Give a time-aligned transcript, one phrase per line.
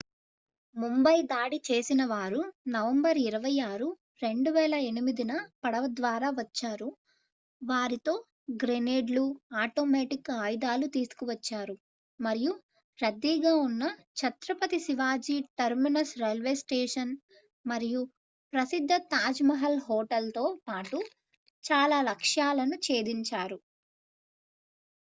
[0.75, 2.39] ముంబై దాడి చేసినవారు
[2.67, 3.89] నవంబర్ 26
[4.21, 6.87] 2008న పడవ ద్వారా వచ్చారు
[7.61, 8.13] వారితో
[8.61, 9.25] గ్రెనేడ్లు
[9.61, 11.75] ఆటోమేటిక్ ఆయుధాలు తీసుకువచ్చారు
[12.19, 12.53] మరియు
[12.99, 13.83] రద్దీగా ఉన్న
[14.21, 17.13] Chhatrapati Shivaji terminus railway station
[17.65, 18.01] మరియు
[18.53, 21.01] ప్రసిద్ధ తాజ్ మహల్ హోటల్తో పాటు
[21.63, 23.59] చాల లక్ష్యాలను చేధించారు